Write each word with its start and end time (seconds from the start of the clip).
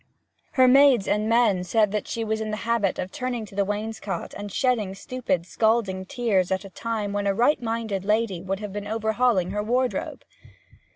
Her 0.53 0.67
maids 0.67 1.07
and 1.07 1.29
men 1.29 1.63
said 1.63 1.91
that 1.91 2.07
she 2.07 2.23
was 2.23 2.41
in 2.41 2.49
the 2.49 2.57
habit 2.65 2.97
of 2.97 3.11
turning 3.11 3.45
to 3.45 3.53
the 3.53 3.63
wainscot 3.63 4.33
and 4.33 4.51
shedding 4.51 4.95
stupid 4.95 5.45
scalding 5.45 6.07
tears 6.07 6.49
at 6.51 6.65
a 6.65 6.71
time 6.71 7.13
when 7.13 7.27
a 7.27 7.35
right 7.35 7.61
minded 7.61 8.03
lady 8.03 8.41
would 8.41 8.61
have 8.61 8.73
been 8.73 8.87
overhauling 8.87 9.51
her 9.51 9.61
wardrobe. 9.61 10.23